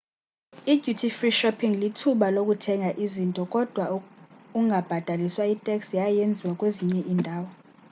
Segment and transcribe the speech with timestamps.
[0.73, 3.85] i-duty free shopping lithuba lokuthenga izinto kodwa
[4.59, 7.49] ungabhataliswa itax yaye yenziwa kwezinye indawo